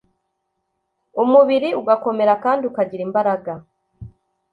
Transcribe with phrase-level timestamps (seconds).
[1.23, 3.51] umubiri ugakomera kandi akagira imbaraga.